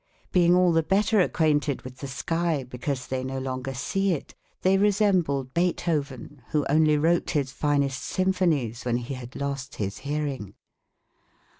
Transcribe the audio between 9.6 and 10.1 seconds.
his